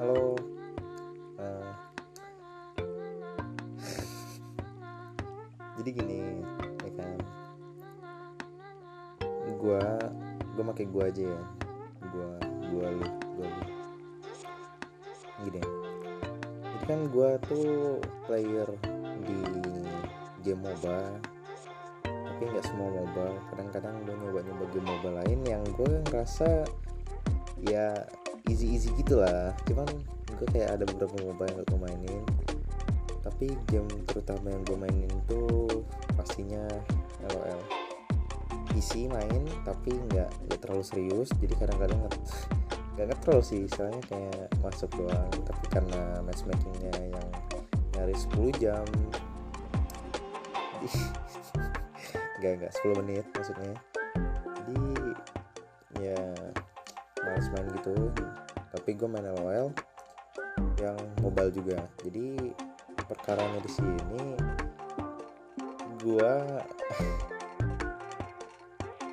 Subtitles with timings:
[0.00, 0.32] halo.
[1.36, 1.72] Uh,
[5.76, 6.40] jadi gini
[6.80, 7.20] ya kan.
[9.60, 9.84] Gua
[10.56, 11.42] gua pakai gua aja ya.
[12.16, 12.32] Gua
[12.72, 13.64] gua lu gua lu.
[15.44, 15.60] Gini.
[16.64, 18.72] Jadi kan gua tuh player
[19.28, 19.36] di
[20.40, 21.20] game mobile
[22.00, 26.64] tapi nggak semua mobile kadang-kadang gue nyoba-nyoba game mobile lain yang gue ngerasa
[27.68, 28.08] ya
[28.50, 29.86] easy easy gitu lah cuman
[30.40, 32.24] gue kayak ada beberapa mobile yang gue mainin.
[33.20, 35.84] Tapi game terutama yang gue mainin tuh
[36.16, 36.64] pastinya
[37.28, 37.60] LOL
[38.72, 40.32] PC main tapi nggak
[40.64, 41.28] terlalu serius.
[41.36, 42.00] Jadi kadang-kadang
[42.96, 43.68] nggak ngetrol sih.
[43.68, 45.28] Soalnya kayak masuk doang.
[45.44, 47.28] Tapi karena matchmakingnya yang
[48.00, 48.86] nyaris 10 jam.
[52.40, 53.76] Nggak nggak 10 menit maksudnya.
[54.64, 54.80] Jadi
[56.00, 56.16] ya
[57.20, 57.92] males main gitu
[58.80, 59.76] tapi gue main LOL
[60.80, 61.84] yang mobile juga.
[62.00, 62.56] Jadi
[63.04, 64.24] perkaranya di sini
[66.00, 66.32] gue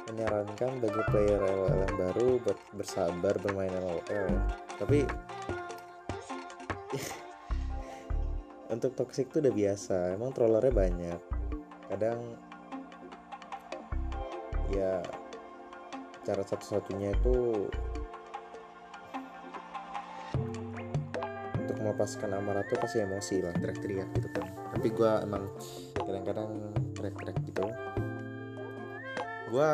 [0.08, 4.40] menyarankan bagi player LOL yang baru buat bersabar bermain LOL
[4.80, 5.04] tapi
[8.74, 10.16] untuk toxic tuh udah biasa.
[10.16, 11.20] Emang trollernya banyak.
[11.92, 12.24] Kadang
[14.72, 15.04] ya
[16.24, 17.68] cara satu-satunya itu
[21.88, 24.46] melepaskan amarah tuh pasti emosi lah teriak-teriak gitu kan.
[24.76, 25.44] Tapi gue emang
[25.96, 26.52] kadang-kadang
[26.92, 27.66] teriak-teriak gitu.
[29.48, 29.72] Gue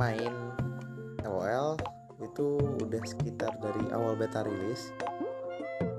[0.00, 0.32] main
[1.28, 1.76] LOL
[2.24, 2.46] itu
[2.80, 4.90] udah sekitar dari awal beta rilis.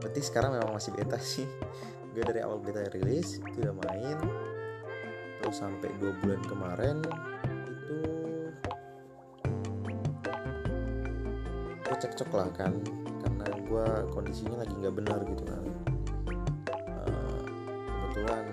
[0.02, 1.46] Berarti sekarang memang masih beta sih.
[2.18, 4.18] Gue dari awal beta rilis itu udah main.
[5.40, 6.98] Terus sampai dua bulan kemarin
[7.80, 7.98] itu
[11.88, 12.74] gue cekcok lah kan
[13.50, 15.64] karena gue kondisinya lagi nggak benar gitu kan.
[16.86, 17.42] Uh,
[17.90, 18.46] kebetulan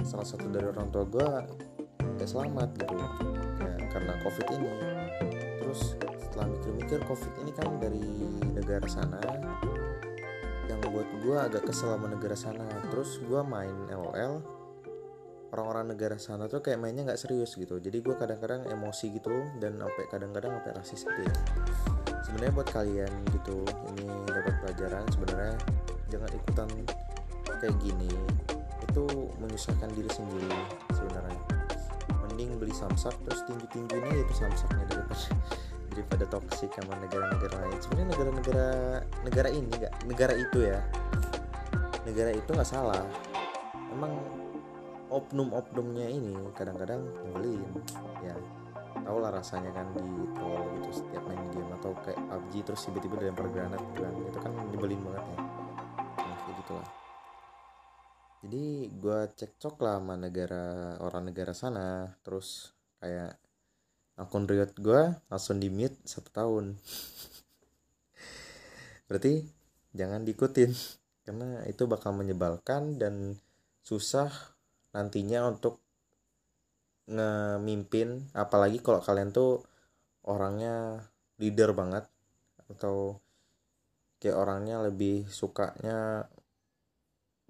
[0.00, 1.28] salah satu dari orang tua gue
[2.16, 2.96] gak selamat gitu.
[3.60, 4.72] Ya karena covid ini.
[5.60, 8.00] Terus setelah mikir-mikir covid ini kan dari
[8.56, 9.20] negara sana
[10.64, 12.64] yang buat gue agak kesel sama negara sana.
[12.88, 14.40] Terus gue main LOL
[15.52, 17.76] orang-orang negara sana tuh kayak mainnya nggak serius gitu.
[17.76, 21.36] Jadi gue kadang-kadang emosi gitu dan sampai kadang-kadang sampai rasis gitu ya
[22.30, 25.58] sebenarnya buat kalian gitu ini dapat pelajaran sebenarnya
[26.14, 26.68] jangan ikutan
[27.58, 28.10] kayak gini.
[28.86, 30.54] Itu menyusahkan diri sendiri
[30.94, 31.42] sebenarnya.
[32.22, 35.18] Mending beli samsak terus tinggi-tinggiin aja itu samsaknya daripada
[35.90, 37.78] daripada toksik sama negara-negara lain.
[37.82, 38.68] Sebenarnya negara-negara
[39.26, 39.70] negara ini
[40.06, 40.80] negara itu ya.
[42.06, 43.02] Negara itu nggak salah.
[43.90, 44.14] Emang
[45.10, 47.66] oknum-oknumnya ini kadang-kadang nyebelin
[48.22, 48.38] ya
[49.04, 50.04] tau lah rasanya kan di
[50.36, 54.52] troll gitu setiap main game atau kayak PUBG terus tiba-tiba dilempar granat kan itu kan
[54.70, 55.38] nyebelin banget ya.
[56.18, 56.88] Nah, kayak gitulah.
[58.40, 63.36] Jadi gue cekcok lah sama negara orang negara sana terus kayak
[64.16, 66.76] akun riot gue langsung di mute satu tahun.
[69.08, 69.44] Berarti
[69.92, 70.70] jangan diikutin
[71.26, 73.36] karena itu bakal menyebalkan dan
[73.84, 74.30] susah
[74.94, 75.78] nantinya untuk
[77.10, 79.66] ngemimpin apalagi kalau kalian tuh
[80.30, 81.02] orangnya
[81.42, 82.06] leader banget
[82.70, 83.18] atau
[84.22, 86.30] kayak orangnya lebih sukanya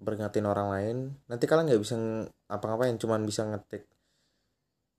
[0.01, 0.97] beringatin orang lain
[1.29, 1.95] nanti kalian nggak bisa
[2.49, 3.85] apa-ngapain cuman bisa ngetik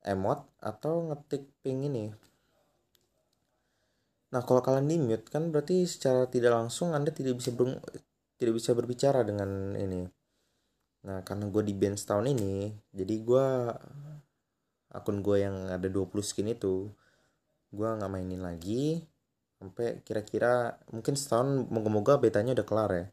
[0.03, 2.11] emot atau ngetik ping ini.
[4.35, 7.79] Nah kalau kalian di mute kan berarti secara tidak langsung anda tidak bisa ber,
[8.39, 10.03] tidak bisa berbicara dengan ini.
[11.07, 13.47] Nah karena gue di band setahun ini jadi gue
[14.93, 16.93] akun gue yang ada 20 skin itu
[17.73, 19.01] gue nggak mainin lagi
[19.63, 23.07] sampai kira-kira mungkin setahun moga-moga betanya udah kelar ya.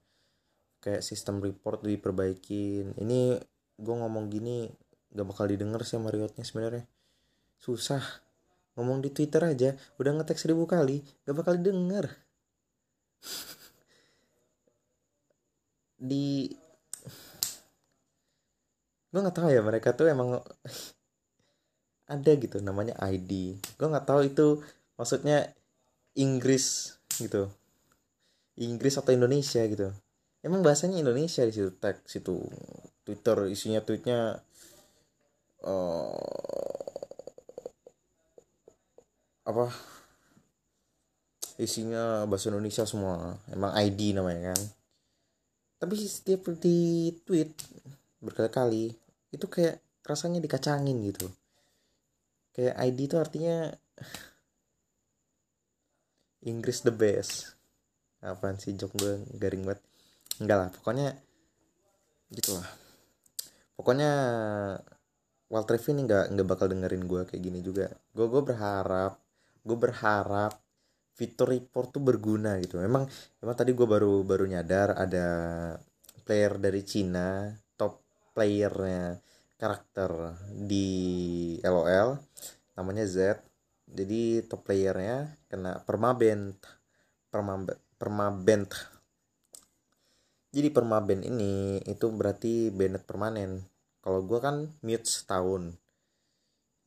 [0.82, 2.98] Kayak sistem report diperbaikin.
[2.98, 3.38] Ini
[3.78, 4.66] gue ngomong gini
[5.14, 6.90] gak bakal didengar sih sama Riotnya sebenarnya.
[7.62, 8.02] Susah.
[8.74, 12.18] Ngomong di Twitter aja udah ngetek seribu kali gak bakal didengar.
[16.10, 16.50] Di
[19.10, 20.40] gue nggak tahu ya mereka tuh emang
[22.10, 24.48] ada gitu namanya ID gue nggak tahu itu
[25.00, 25.54] maksudnya
[26.20, 27.48] Inggris gitu.
[28.60, 29.88] Inggris atau Indonesia gitu.
[30.44, 32.44] Emang bahasanya Indonesia di situ tag situ.
[33.08, 34.44] Twitter isinya tweetnya
[35.64, 36.20] uh,
[39.48, 39.72] apa?
[41.60, 43.40] Isinya bahasa Indonesia semua.
[43.52, 44.62] Emang ID namanya kan.
[45.80, 47.56] Tapi setiap di tweet
[48.20, 48.92] berkali-kali
[49.32, 51.32] itu kayak rasanya dikacangin gitu
[52.56, 53.70] kayak ID itu artinya
[56.46, 57.56] Inggris the best.
[58.20, 59.82] Apaan sih jok gue garing banget.
[60.40, 61.08] Enggak lah pokoknya
[62.30, 62.70] gitulah
[63.74, 64.12] pokoknya
[65.50, 67.90] Walter ini nggak nggak bakal dengerin gue kayak gini juga.
[68.14, 69.18] Gue gue berharap
[69.66, 70.54] gue berharap
[71.18, 72.78] fitur report tuh berguna gitu.
[72.78, 73.10] Memang
[73.42, 75.28] memang tadi gue baru baru nyadar ada
[76.24, 78.06] player dari Cina top
[78.38, 79.18] playernya
[79.60, 80.88] karakter di
[81.62, 82.16] LOL
[82.80, 83.44] namanya Z.
[83.90, 86.56] Jadi top playernya kena permabent
[87.28, 88.72] permabent permabent.
[90.50, 93.62] Jadi permaben ini itu berarti banned permanen.
[94.02, 95.76] Kalau gue kan mute setahun.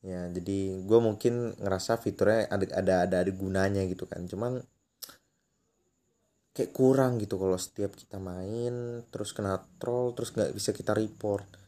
[0.03, 4.25] Ya jadi gue mungkin ngerasa fiturnya ada ada ada, ada gunanya gitu kan.
[4.27, 4.59] Cuman
[6.53, 11.62] kayak kurang gitu kalau setiap kita main terus kena troll terus nggak bisa kita report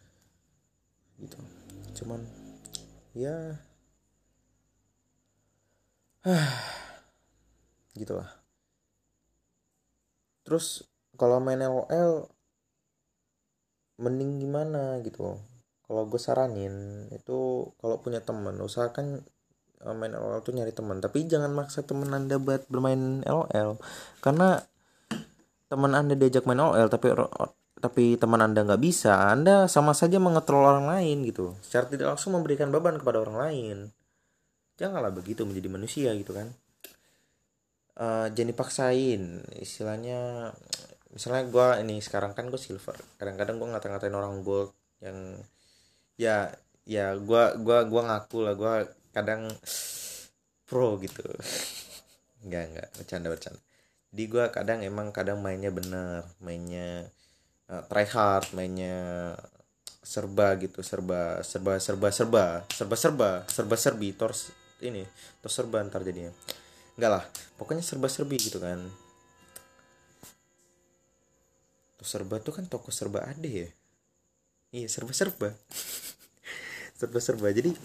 [1.20, 1.38] gitu.
[2.02, 2.22] Cuman
[3.16, 3.56] ya
[8.00, 8.30] gitulah.
[10.46, 10.86] Terus
[11.16, 12.30] kalau main LOL
[14.02, 15.40] mending gimana gitu?
[15.86, 19.22] Kalau gue saranin itu kalau punya teman usahakan
[19.86, 23.78] eh, main LOL tuh nyari teman tapi jangan maksa teman anda buat bermain LOL
[24.20, 24.66] karena
[25.70, 27.14] teman anda diajak main LOL tapi
[27.86, 31.54] tapi teman anda nggak bisa anda sama saja mengetrol orang lain gitu.
[31.62, 33.78] Secara tidak langsung memberikan beban kepada orang lain.
[34.82, 36.50] Janganlah begitu menjadi manusia gitu kan.
[37.94, 40.52] Uh, jangan dipaksain istilahnya
[41.14, 42.98] misalnya gue ini sekarang kan gue silver.
[43.22, 45.38] Kadang-kadang gue ngata-ngatain orang gold yang
[46.18, 46.50] ya
[46.90, 48.74] ya gue gua gua ngaku lah gue
[49.14, 49.46] kadang
[50.66, 51.22] pro gitu.
[52.50, 53.62] Nggak nggak bercanda bercanda.
[54.10, 57.10] Di gue kadang emang kadang mainnya bener mainnya
[57.70, 59.34] uh, try hard mainnya
[60.06, 64.54] serba gitu serba serba serba serba serba serba serba serbi tors
[64.86, 65.02] ini
[65.42, 66.30] tors serba ntar jadinya.
[66.96, 67.24] Enggak lah
[67.58, 68.78] pokoknya serba serbi gitu kan.
[71.98, 73.70] Toko serba tuh kan toko serba ada ya?
[74.70, 75.50] Iya serba serba.
[76.96, 77.52] Serba serba.
[77.52, 77.76] Jadi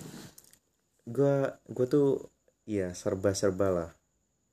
[1.03, 2.31] gue gue tuh
[2.62, 3.91] iya serba serba lah.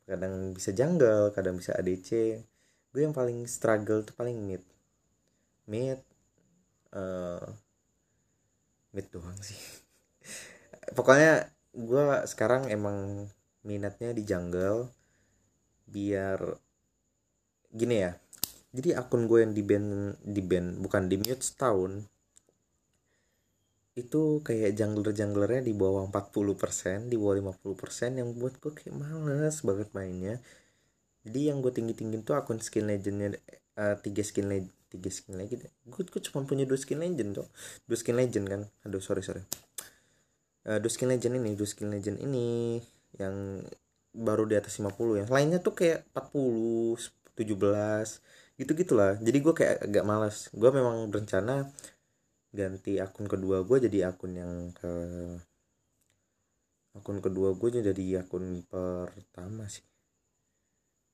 [0.09, 2.09] Kadang bisa janggal kadang bisa ADC
[2.95, 4.63] gue yang paling struggle tuh paling mid
[5.67, 5.99] mid
[6.95, 7.43] uh,
[8.95, 9.59] mid doang sih.
[10.97, 13.29] Pokoknya gue sekarang emang
[13.67, 14.87] minatnya di jungle
[15.87, 16.39] biar
[17.75, 18.15] gini ya.
[18.71, 22.03] Jadi akun gue yang di band di band bukan di mute setahun
[23.97, 29.57] itu kayak jungler junglernya di bawah 40% di bawah 50% yang buat gue kayak males
[29.65, 30.37] banget mainnya.
[31.25, 33.41] Jadi yang gue tinggi tinggi tuh akun skin legendnya
[33.75, 35.69] uh, tiga skin legend tiga skin legend.
[35.85, 37.47] Gue, gue cuma punya dua skin legend tuh
[37.85, 38.61] dua skin legend kan?
[38.89, 39.45] Aduh sorry sorry.
[40.65, 42.81] Uh, dua skin legend ini dua skin legend ini
[43.21, 43.61] yang
[44.17, 45.25] baru di atas 50 ya.
[45.29, 51.69] Lainnya tuh kayak 40 17 gitu gitulah jadi gue kayak agak malas gue memang berencana
[52.49, 54.91] ganti akun kedua gue jadi akun yang ke
[56.97, 59.85] akun kedua gue jadi akun pertama sih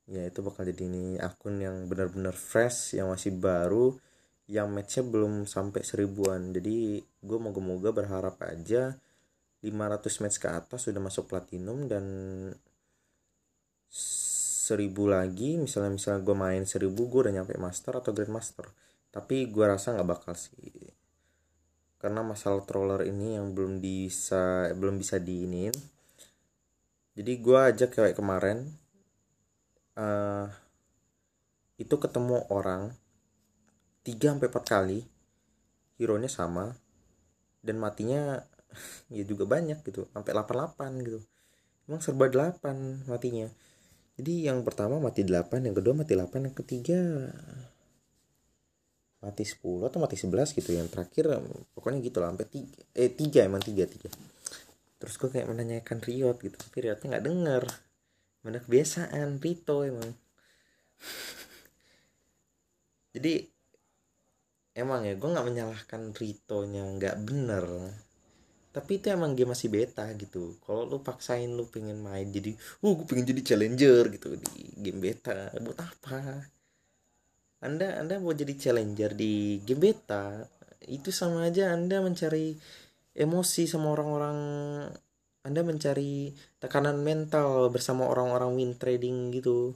[0.03, 3.95] ya itu bakal jadi ini akun yang benar-benar fresh yang masih baru
[4.51, 6.51] yang matchnya belum sampai seribuan.
[6.51, 8.99] Jadi gue moga-moga berharap aja
[9.63, 12.05] 500 match ke atas sudah masuk platinum dan
[14.63, 18.65] seribu lagi misalnya misalnya gue main seribu gue udah nyampe master atau grandmaster
[19.13, 20.91] tapi gue rasa nggak bakal sih.
[22.01, 25.71] Karena masalah troller ini yang belum bisa belum bisa diinin.
[27.13, 28.82] Jadi gue aja kayak kemarin
[29.97, 30.47] uh,
[31.81, 32.93] itu ketemu orang
[34.05, 34.99] 3 sampai 4 kali
[35.97, 36.73] hero nya sama
[37.63, 38.43] dan matinya
[39.15, 41.19] ya juga banyak gitu sampai 88 gitu.
[41.89, 43.47] Emang serba 8 matinya.
[44.13, 46.99] Jadi yang pertama mati 8 yang kedua mati 8 yang ketiga
[49.23, 50.69] mati 10 atau mati 11 gitu.
[50.75, 51.25] Yang terakhir
[51.73, 54.33] pokoknya gitu lah sampai 3 eh 3 emang 3 3
[55.03, 57.63] terus gue kayak menanyakan Riot gitu tapi Riotnya nggak denger
[58.43, 60.11] mana kebiasaan Rito emang.
[63.13, 63.33] Jadi
[64.75, 67.65] emang ya gue nggak menyalahkan Rito-nya nggak bener.
[68.73, 70.57] Tapi itu emang game masih beta gitu.
[70.65, 74.99] Kalau lu paksain lu pengen main jadi uh gue pengen jadi challenger gitu di game
[74.99, 75.53] beta.
[75.61, 76.49] Buat apa?
[77.63, 80.43] Anda anda mau jadi challenger di game beta
[80.83, 82.59] itu sama aja anda mencari
[83.15, 84.37] emosi sama orang-orang
[85.43, 86.31] anda mencari
[86.63, 89.75] tekanan mental bersama orang-orang win trading gitu.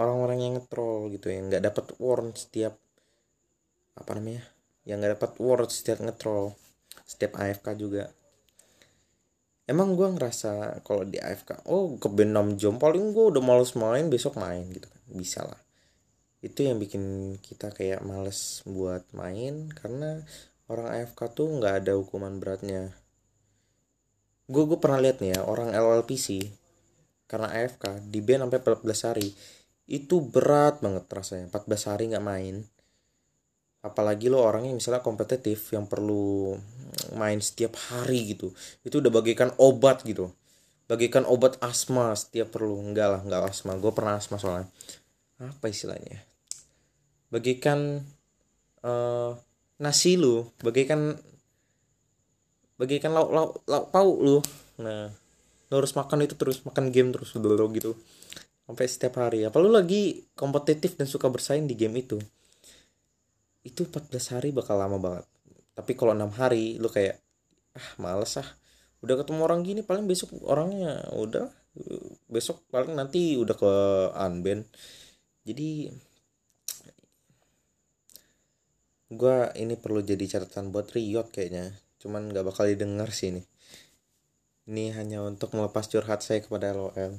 [0.00, 2.74] Orang-orang yang ngetrol gitu yang nggak dapat warn setiap
[3.94, 4.42] apa namanya
[4.82, 6.56] yang nggak dapat word setiap ngetrol
[7.04, 8.08] setiap AFK juga.
[9.68, 14.08] Emang gue ngerasa kalau di AFK oh ke 6 jam paling gue udah males main
[14.08, 15.02] besok main gitu kan.
[15.12, 15.60] Bisa lah.
[16.40, 20.24] Itu yang bikin kita kayak males buat main karena
[20.72, 23.03] orang AFK tuh nggak ada hukuman beratnya
[24.44, 26.52] gue gue pernah lihat nih ya orang LLPC
[27.24, 29.28] karena AFK di band sampai 14 hari
[29.84, 32.56] itu berat banget rasanya 14 hari nggak main.
[33.84, 36.56] Apalagi lo orangnya misalnya kompetitif yang perlu
[37.20, 38.48] main setiap hari gitu
[38.80, 40.32] itu udah bagikan obat gitu.
[40.88, 42.80] Bagikan obat asma setiap perlu.
[42.80, 43.76] Enggak lah enggak asma.
[43.76, 44.68] Gue pernah asma soalnya.
[45.40, 46.24] Apa istilahnya?
[47.28, 48.04] Bagikan
[48.84, 49.36] uh,
[49.80, 51.16] nasi lu bagikan
[52.84, 54.38] bagikan lauk lauk lauk pauk lu.
[54.84, 55.08] Nah
[55.72, 57.96] lo harus makan itu terus makan game terus dulu gitu.
[58.68, 59.42] Sampai setiap hari.
[59.48, 62.20] Apa lu lagi kompetitif dan suka bersaing di game itu.
[63.64, 65.24] Itu 14 hari bakal lama banget.
[65.74, 67.18] Tapi kalau enam hari lu kayak
[67.74, 68.48] ah males ah.
[69.00, 71.48] Udah ketemu orang gini paling besok orangnya udah.
[72.28, 73.72] Besok paling nanti udah ke
[74.14, 74.64] unban.
[75.44, 75.90] Jadi
[79.14, 83.42] gue ini perlu jadi catatan buat Riot kayaknya cuman nggak bakal didengar sih ini.
[84.68, 87.16] Ini hanya untuk melepas curhat saya kepada LOL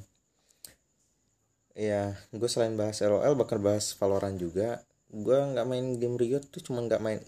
[1.76, 4.82] ya gue selain bahas LOL bakal bahas Valorant juga.
[5.12, 7.20] Gue nggak main game Riot tuh cuma nggak main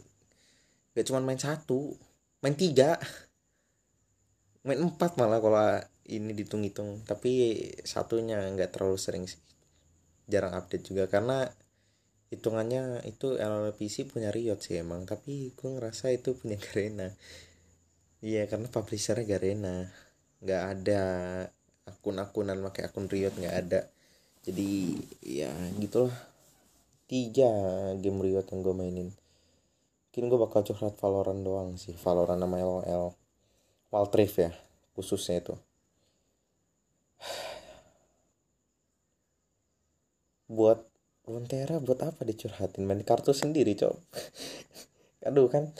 [0.95, 1.93] gak cuma main satu
[2.41, 2.95] main tiga.
[4.63, 5.59] Main empat malah kalau
[6.07, 9.39] ini ditung-hitung tapi satunya nggak terlalu sering sih.
[10.31, 11.47] Jarang update juga karena
[12.27, 15.03] hitungannya itu LLPC punya Riot sih emang.
[15.03, 17.11] Tapi gue ngerasa itu punya Garena
[18.21, 19.87] iya karena publishernya Garena
[20.41, 21.03] nggak ada
[21.87, 23.81] akun-akunan pakai akun Riot nggak ada.
[24.43, 26.13] Jadi ya gitulah.
[27.07, 27.47] Tiga
[27.95, 29.09] game Riot yang gue mainin.
[30.11, 31.95] Mungkin gue bakal curhat Valorant doang sih.
[31.95, 33.15] Valorant nama LOL
[33.93, 34.51] Waltrif ya
[34.97, 35.55] khususnya itu.
[40.51, 40.83] Buat
[41.27, 42.87] Runeterra buat apa dicurhatin?
[42.87, 43.95] Main kartu sendiri cok.
[45.27, 45.71] Aduh kan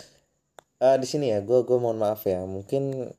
[0.82, 2.42] uh, di sini ya gue gue mohon maaf ya.
[2.46, 3.14] Mungkin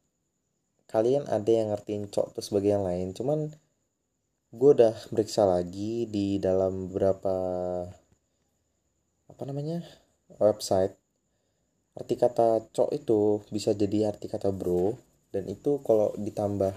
[0.89, 3.13] kalian ada yang ngertiin cok terus sebagai yang lain.
[3.13, 3.53] Cuman
[4.49, 7.35] gue udah meriksa lagi di dalam beberapa
[9.29, 9.85] apa namanya
[10.41, 10.97] website.
[11.99, 14.95] Arti kata cok itu bisa jadi arti kata bro.
[15.29, 16.73] Dan itu kalau ditambah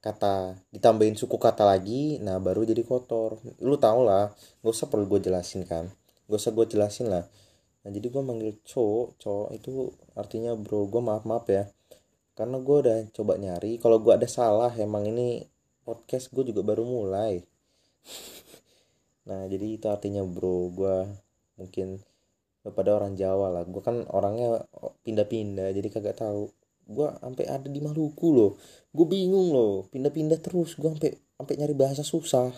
[0.00, 3.42] kata ditambahin suku kata lagi nah baru jadi kotor.
[3.60, 5.90] Lu tau lah gak usah perlu gue jelasin kan.
[6.30, 7.28] Gak usah gue jelasin lah
[7.84, 11.68] nah jadi gue manggil cok cok itu artinya bro gue maaf maaf ya
[12.34, 15.46] karena gue udah coba nyari kalau gue ada salah emang ini
[15.84, 17.44] podcast gue juga baru mulai.
[19.24, 20.96] Nah jadi itu artinya bro gue
[21.56, 21.96] mungkin
[22.60, 24.68] pada orang Jawa lah gue kan orangnya
[25.00, 26.52] pindah-pindah jadi kagak tahu.
[26.84, 28.60] Gue sampai ada di Maluku loh
[28.92, 32.52] gue bingung loh pindah-pindah terus gue sampai sampai nyari bahasa susah.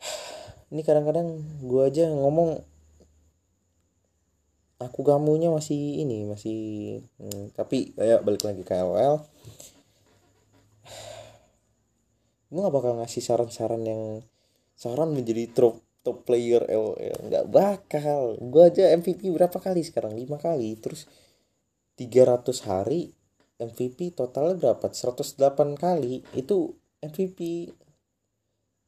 [0.72, 1.28] Ini kadang-kadang
[1.60, 2.64] gue aja ngomong
[4.80, 6.58] aku kamunya masih ini masih
[7.20, 9.20] hmm, tapi kayak balik lagi ke LOL
[12.50, 14.02] gue gak bakal ngasih saran-saran yang
[14.74, 16.96] saran menjadi top top player LOL
[17.28, 18.40] nggak bakal.
[18.40, 20.16] Gue aja MVP berapa kali sekarang?
[20.16, 20.76] Lima kali.
[20.80, 21.04] Terus
[22.00, 23.12] 300 hari
[23.60, 24.88] MVP totalnya berapa?
[24.88, 26.24] 108 kali.
[26.32, 27.70] Itu MVP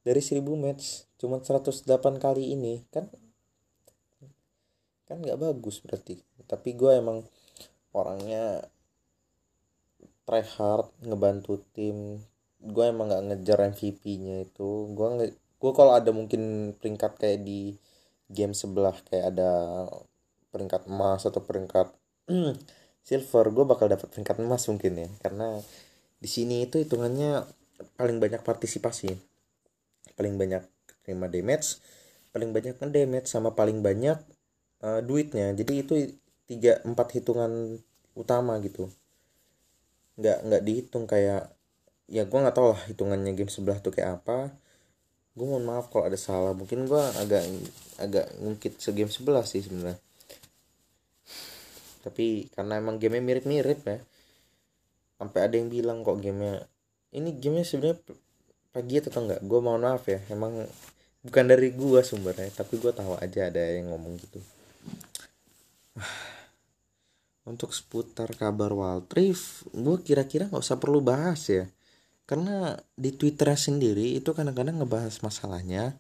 [0.03, 1.05] dari 1000 match.
[1.21, 1.85] Cuma 108
[2.17, 2.81] kali ini.
[2.89, 3.13] Kan
[5.13, 6.17] kan nggak bagus berarti.
[6.49, 7.23] Tapi gue emang
[7.93, 8.65] orangnya
[10.25, 12.19] try hard ngebantu tim.
[12.63, 14.89] Gue emang nggak ngejar MVP-nya itu.
[14.97, 17.77] Gue gue kalau ada mungkin peringkat kayak di
[18.33, 19.51] game sebelah kayak ada
[20.51, 21.93] peringkat emas atau peringkat
[23.07, 25.09] silver gue bakal dapat peringkat emas mungkin ya.
[25.21, 25.61] Karena
[26.23, 27.45] di sini itu hitungannya
[28.01, 29.13] paling banyak partisipasi.
[30.17, 30.65] Paling banyak
[31.03, 31.83] terima damage
[32.33, 34.17] paling banyak damage sama paling banyak
[34.83, 35.55] uh, duitnya.
[35.55, 35.95] Jadi itu
[36.51, 37.81] tiga empat hitungan
[38.13, 38.91] utama gitu.
[40.19, 41.49] Nggak nggak dihitung kayak
[42.11, 44.53] ya gue nggak tahu lah hitungannya game sebelah tuh kayak apa.
[45.33, 46.53] Gue mohon maaf kalau ada salah.
[46.53, 47.43] Mungkin gue agak
[48.03, 49.97] agak ngungkit segame sebelah sih sebenarnya.
[52.03, 53.99] Tapi karena emang gamenya mirip-mirip ya
[55.23, 56.67] sampai ada yang bilang kok gamenya
[57.15, 58.03] ini gamenya sebenarnya
[58.75, 59.41] pagi atau enggak?
[59.47, 60.67] Gue mohon maaf ya emang
[61.23, 64.43] bukan dari gue sumbernya tapi gue tahu aja ada yang ngomong gitu
[67.51, 71.69] untuk seputar kabar Waltrif gue kira-kira nggak usah perlu bahas ya.
[72.23, 75.99] Karena di Twitter sendiri itu kadang-kadang ngebahas masalahnya.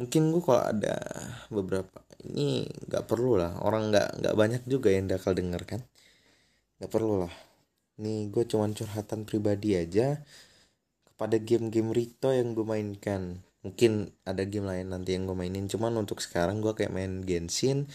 [0.00, 0.96] Mungkin gue kalau ada
[1.52, 3.60] beberapa ini nggak perlu lah.
[3.62, 5.80] Orang nggak nggak banyak juga yang bakal denger kan.
[6.80, 7.34] Nggak perlu lah.
[8.02, 10.18] Nih gue cuman curhatan pribadi aja
[11.06, 13.38] kepada game-game Rito yang gue mainkan.
[13.62, 15.70] Mungkin ada game lain nanti yang gue mainin.
[15.70, 17.86] Cuman untuk sekarang gue kayak main Genshin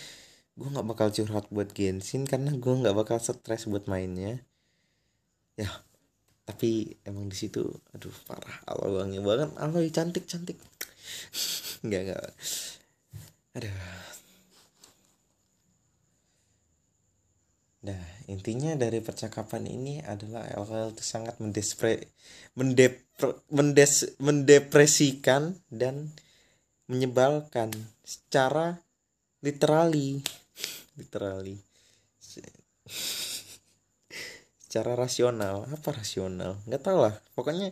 [0.58, 4.42] gue nggak bakal curhat buat Genshin karena gue nggak bakal stres buat mainnya.
[5.54, 5.70] Ya
[6.48, 7.60] tapi emang di situ
[7.92, 9.52] aduh parah Allah wangi banget.
[9.60, 10.56] Allah cantik cantik.
[11.86, 12.26] Nggak nggak.
[13.60, 13.76] Aduh.
[17.88, 22.12] Nah, intinya dari percakapan ini adalah LL itu sangat mendespre,
[22.58, 26.12] mendepre, mendes, mendepresikan dan
[26.92, 27.72] menyebalkan
[28.04, 28.84] secara
[29.40, 30.20] literally
[30.98, 31.62] literally.
[34.68, 36.60] Secara rasional apa rasional?
[36.68, 37.16] Nggak tahu lah.
[37.34, 37.72] Pokoknya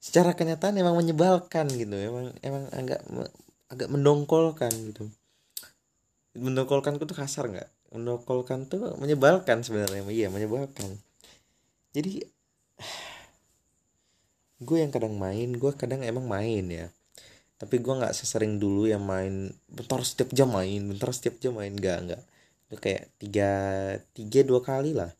[0.00, 1.96] secara kenyataan emang menyebalkan gitu.
[1.96, 3.00] Emang emang agak
[3.72, 5.08] agak mendongkolkan gitu.
[6.36, 7.68] Mendongkolkan itu kasar nggak?
[7.96, 10.04] Mendongkolkan tuh menyebalkan sebenarnya.
[10.12, 11.00] Iya menyebalkan.
[11.96, 12.20] Jadi
[14.66, 16.86] gue yang kadang main gue kadang emang main ya.
[17.56, 21.72] Tapi gue nggak sesering dulu yang main bentar setiap jam main bentar setiap jam main.
[21.72, 22.22] Nggak nggak
[22.70, 23.50] itu kayak tiga
[24.14, 25.10] tiga dua kali lah.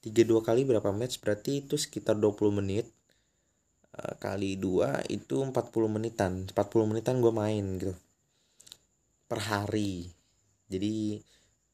[0.00, 1.20] Tiga dua kali berapa match?
[1.20, 2.88] Berarti itu sekitar 20 menit
[3.92, 5.52] uh, kali dua itu 40
[5.92, 6.48] menitan.
[6.48, 7.92] 40 menitan gue main gitu.
[9.28, 10.08] Per hari.
[10.72, 11.20] Jadi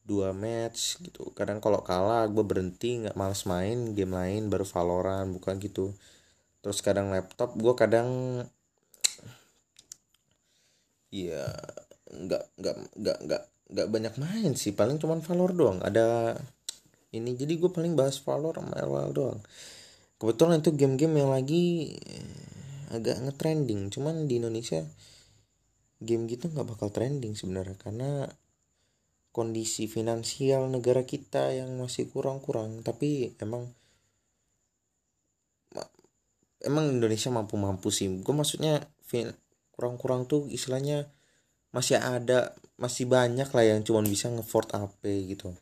[0.03, 1.31] dua match gitu.
[1.31, 5.95] Kadang kalau kalah gue berhenti nggak males main game lain baru Valorant bukan gitu.
[6.59, 8.09] Terus kadang laptop gue kadang
[11.11, 11.43] Iya,
[12.07, 15.79] nggak nggak nggak nggak nggak banyak main sih paling cuman Valor doang.
[15.79, 16.35] Ada
[17.15, 19.39] ini jadi gue paling bahas Valor sama LOL doang.
[20.19, 23.89] Kebetulan itu game-game yang lagi eh, agak ngetrending.
[23.89, 24.83] Cuman di Indonesia
[26.01, 28.25] game gitu nggak bakal trending sebenarnya karena
[29.31, 32.83] kondisi finansial negara kita yang masih kurang-kurang.
[32.83, 33.71] Tapi emang
[36.61, 38.11] emang Indonesia mampu-mampu sih.
[38.21, 38.85] Gue maksudnya
[39.73, 41.09] kurang-kurang tuh istilahnya
[41.71, 45.53] masih ada masih banyak lah yang cuma bisa ngefort AP gitu.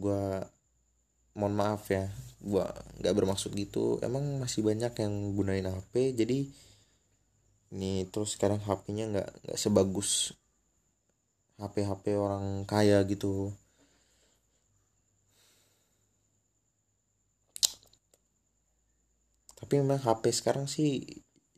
[0.00, 0.40] Gua
[1.36, 2.08] mohon maaf ya
[2.40, 4.00] gua nggak bermaksud gitu.
[4.00, 6.48] Emang masih banyak yang gunain HP jadi
[7.68, 10.32] ini terus sekarang HP-nya nggak nggak sebagus
[11.60, 13.52] HP-HP orang kaya gitu.
[19.58, 21.04] Tapi memang HP sekarang sih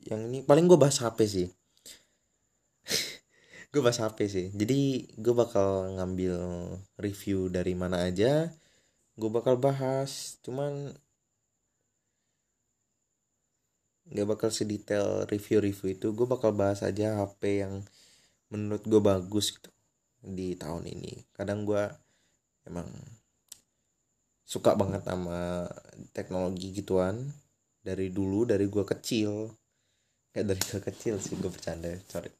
[0.08, 1.48] yang ini paling gue bahas HP sih
[3.70, 4.46] gue bahas HP sih.
[4.54, 6.36] Jadi gue bakal ngambil
[6.98, 8.50] review dari mana aja
[9.20, 10.96] gue bakal bahas cuman
[14.10, 17.84] nggak bakal sedetail review-review itu gue bakal bahas aja HP yang
[18.50, 19.70] menurut gue bagus gitu
[20.24, 21.30] di tahun ini.
[21.36, 21.84] Kadang gue
[22.66, 22.88] emang
[24.42, 25.68] suka banget sama
[26.10, 27.30] teknologi gituan
[27.84, 29.52] dari dulu dari gue kecil.
[30.34, 32.32] Kayak dari gue kecil sih gue bercanda sorry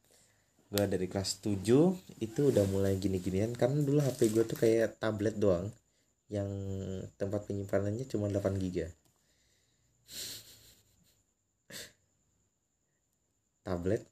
[0.71, 1.61] gue dari kelas 7
[2.23, 3.53] itu udah mulai gini-ginian.
[3.59, 5.67] Karena dulu HP gue tuh kayak tablet doang.
[6.31, 6.51] Yang
[7.19, 8.87] tempat penyimpanannya cuma 8 giga.
[13.67, 14.03] Tablet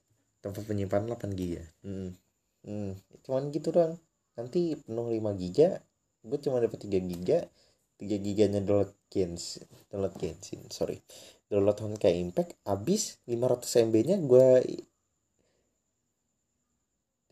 [0.42, 1.62] tempat penyimpanan 8 giga.
[1.86, 2.10] Hmm.
[2.66, 2.92] Hmm.
[3.22, 3.94] cuman gitu doang.
[4.34, 5.78] Nanti penuh 5 giga
[6.26, 7.46] gue cuma dapat 3 giga.
[7.98, 11.02] 3 giganya download Genshin download Genshin sorry
[11.50, 14.46] download Honkai Impact habis 500 MB nya gue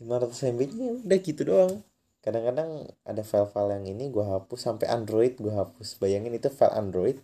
[0.00, 1.74] 500 MB nya udah gitu doang.
[2.20, 5.96] Kadang-kadang ada file-file yang ini gue hapus sampai Android gue hapus.
[6.02, 7.16] Bayangin itu file Android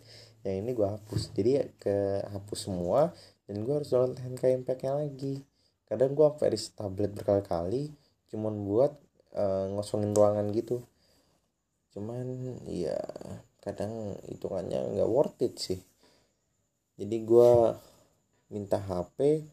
[0.47, 1.35] yang ini gue hapus.
[1.35, 3.11] Jadi ke hapus semua
[3.45, 5.43] dan gue harus download Honkai Impact nya lagi.
[5.85, 7.91] Kadang gue sampai tablet berkali-kali
[8.33, 8.97] cuman buat
[9.37, 10.81] uh, ngosongin ruangan gitu.
[11.93, 12.97] Cuman ya
[13.61, 15.79] kadang hitungannya nggak worth it sih.
[16.97, 17.51] Jadi gue
[18.49, 19.45] minta HP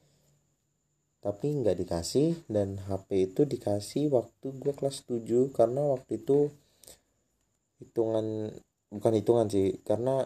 [1.21, 6.49] tapi nggak dikasih dan HP itu dikasih waktu gue kelas 7 karena waktu itu
[7.81, 8.57] hitungan
[8.89, 10.25] bukan hitungan sih karena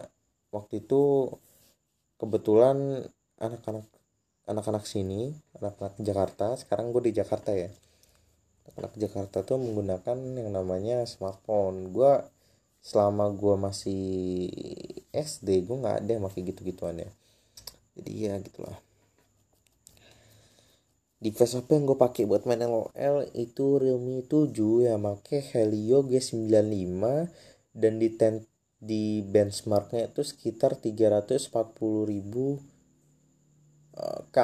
[0.55, 1.31] waktu itu
[2.15, 3.03] kebetulan
[3.43, 3.83] anak-anak
[4.47, 7.67] anak-anak sini anak-anak Jakarta sekarang gue di Jakarta ya.
[8.65, 11.91] Anak-anak Jakarta tuh menggunakan yang namanya smartphone.
[11.91, 12.23] Gue
[12.81, 14.03] selama gue masih
[15.11, 17.11] SD gue nggak ada yang pakai gitu-gituan ya.
[17.99, 18.79] Jadi ya gitulah
[21.19, 24.51] device apa yang gue pakai buat main LOL itu Realme 7
[24.85, 27.03] ya make Helio G95
[27.75, 28.43] dan di ten,
[28.79, 31.51] di benchmarknya itu sekitar 340
[32.11, 32.59] ribu
[33.95, 34.37] uh, K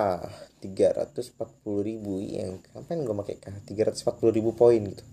[0.63, 1.35] 340
[1.83, 5.03] ribu yang kapan gue pakai K 340 ribu poin gitu.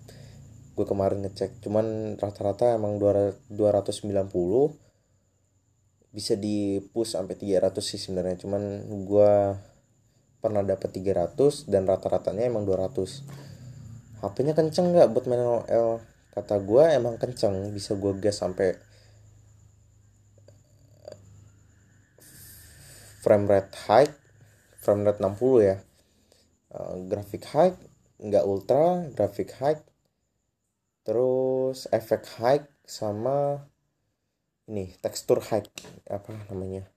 [0.78, 3.50] Gue kemarin ngecek cuman rata-rata emang 290
[6.08, 8.38] bisa di push sampai 300 sih sebenarnya.
[8.46, 8.62] Cuman
[9.04, 9.32] gue
[10.38, 16.03] pernah dapat 300 dan rata-ratanya emang 200 HP-nya kenceng nggak buat main LOL
[16.35, 18.79] kata gue emang kenceng bisa gue gas sampai
[23.22, 24.11] frame rate high
[24.79, 25.77] frame rate 60 ya.
[26.72, 27.77] Uh, grafik high
[28.16, 29.77] nggak ultra grafik high.
[31.05, 33.68] Terus efek high sama
[34.64, 35.68] ini tekstur high
[36.09, 36.88] apa namanya?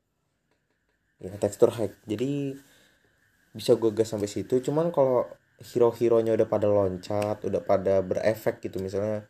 [1.19, 1.91] Ya tekstur high.
[2.07, 2.55] Jadi
[3.55, 4.63] bisa gue gas sampai situ.
[4.63, 5.27] Cuman kalau
[5.61, 9.29] hero-heronya udah pada loncat udah pada berefek gitu misalnya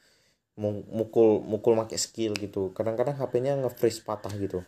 [0.55, 2.71] mukul mukul make skill gitu.
[2.75, 4.61] Kadang-kadang HP-nya nge-freeze patah gitu.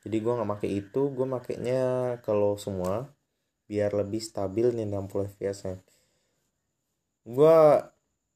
[0.00, 1.82] Jadi gue nggak make itu gue makainya
[2.24, 3.12] kalau semua
[3.68, 5.76] biar lebih stabil nih 60 fps nya.
[7.28, 7.56] Gue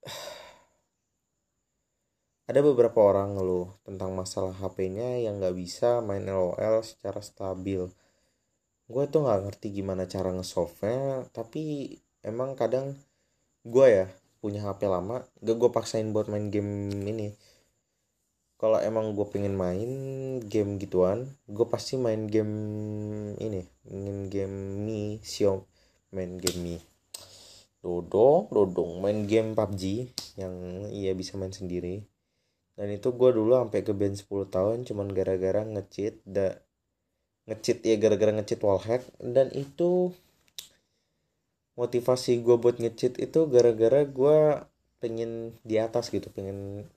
[2.50, 7.88] ada beberapa orang ngeluh tentang masalah HP-nya yang nggak bisa main LOL secara stabil.
[8.84, 12.92] Gue tuh nggak ngerti gimana cara ngesolve-nya, tapi emang kadang
[13.64, 14.06] gue ya
[14.44, 17.32] punya HP lama, gak gue paksain buat main game ini.
[18.60, 19.90] Kalau emang gue pengen main
[20.44, 22.54] game gituan, gue pasti main game
[23.40, 25.64] ini, main game Mi, Xiaomi,
[26.12, 26.76] main game Mi.
[27.80, 30.54] Dodong, dodong, main game PUBG yang
[30.92, 32.04] iya bisa main sendiri
[32.74, 36.58] dan itu gue dulu sampai ke band 10 tahun cuman gara-gara ngecheat da
[37.44, 40.12] ngecheat ya gara-gara ngecheat wallhack dan itu
[41.74, 44.38] motivasi gue buat ngecheat itu gara-gara gue
[45.02, 46.88] pengen di atas gitu pengen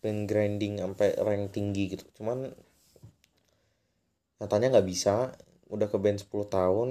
[0.00, 2.04] pengen grinding sampai rank tinggi gitu.
[2.16, 2.50] Cuman
[4.40, 5.36] nyatanya nggak bisa.
[5.70, 6.88] Udah ke band 10 tahun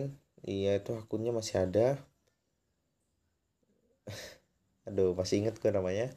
[0.47, 1.99] iya itu akunnya masih ada.
[4.87, 6.13] Aduh masih inget gue namanya.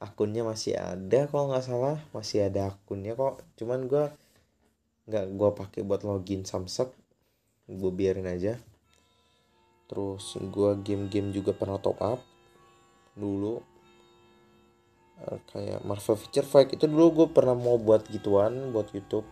[0.00, 3.42] Akunnya masih ada kalau nggak salah masih ada akunnya kok.
[3.58, 4.08] Cuman gue
[5.10, 6.94] nggak gue pakai buat login Samsung.
[7.66, 8.54] Gue biarin aja.
[9.90, 12.22] Terus gue game-game juga pernah top up
[13.18, 13.58] dulu.
[15.20, 19.26] Uh, kayak Marvel Feature Fight itu dulu gue pernah mau buat gituan buat YouTube.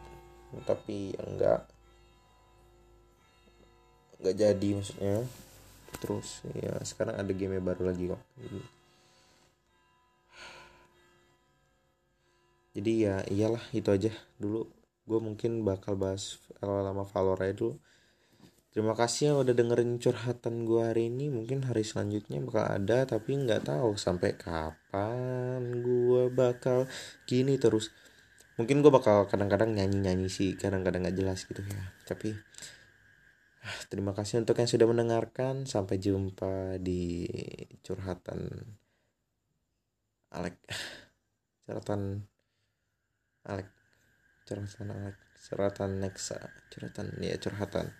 [0.66, 1.62] Tapi enggak
[4.18, 5.22] enggak jadi maksudnya.
[6.02, 8.22] Terus ya sekarang ada game baru lagi kok.
[12.74, 14.66] Jadi ya iyalah itu aja dulu
[15.08, 17.80] gue mungkin bakal bahas lama Valorant dulu.
[18.68, 21.32] Terima kasih yang udah dengerin curhatan gue hari ini.
[21.32, 26.84] Mungkin hari selanjutnya bakal ada tapi nggak tahu sampai kapan gue bakal
[27.24, 27.88] gini terus.
[28.60, 31.80] Mungkin gue bakal kadang-kadang nyanyi-nyanyi sih kadang-kadang nggak jelas gitu ya.
[32.04, 32.36] Tapi
[33.64, 35.64] ah, terima kasih untuk yang sudah mendengarkan.
[35.64, 37.24] Sampai jumpa di
[37.80, 38.52] curhatan
[40.28, 40.60] Alek.
[41.64, 42.20] Curhatan
[43.48, 43.77] Alek
[44.48, 45.12] curhatan
[45.44, 46.40] curhatan Nexa
[46.72, 47.92] curhatan ya curhatan